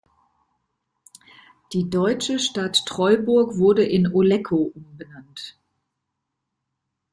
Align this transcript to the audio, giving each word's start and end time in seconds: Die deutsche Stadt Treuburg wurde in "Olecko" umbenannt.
Die 1.73 1.87
deutsche 1.87 2.39
Stadt 2.39 2.87
Treuburg 2.87 3.57
wurde 3.59 3.83
in 3.85 4.11
"Olecko" 4.15 4.71
umbenannt. 4.73 5.59